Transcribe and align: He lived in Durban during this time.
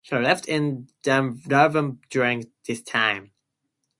He 0.03 0.15
lived 0.17 0.49
in 0.49 0.87
Durban 1.03 1.99
during 2.09 2.51
this 2.65 2.81
time. 2.81 3.33